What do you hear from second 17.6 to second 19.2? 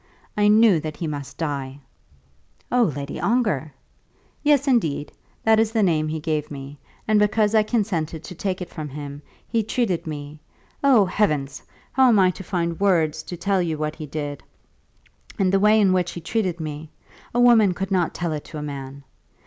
could not tell it to a man.